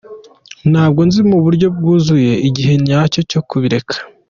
Ntabwo 0.71 1.01
nzi 1.07 1.19
mu 1.29 1.37
buryo 1.43 1.67
bwuzuye 1.75 2.33
igihe 2.47 2.73
nyacyo 2.85 3.21
cyo 3.31 3.41
kubireka. 3.49 3.95